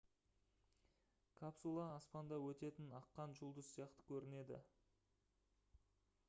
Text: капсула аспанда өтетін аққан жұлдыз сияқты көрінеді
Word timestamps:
капсула 1.41 1.83
аспанда 1.97 2.39
өтетін 2.47 2.89
аққан 3.01 3.37
жұлдыз 3.41 3.69
сияқты 3.75 4.07
көрінеді 4.09 4.59